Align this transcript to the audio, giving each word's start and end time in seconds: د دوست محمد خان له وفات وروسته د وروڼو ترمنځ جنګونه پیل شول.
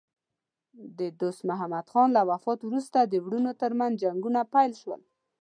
د 0.99 0.99
دوست 1.19 1.41
محمد 1.49 1.85
خان 1.91 2.09
له 2.17 2.21
وفات 2.29 2.59
وروسته 2.63 2.99
د 3.01 3.13
وروڼو 3.25 3.51
ترمنځ 3.61 3.93
جنګونه 4.03 4.41
پیل 4.53 4.71
شول. 4.81 5.01